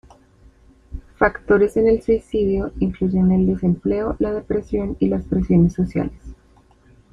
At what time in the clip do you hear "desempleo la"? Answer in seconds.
3.45-4.33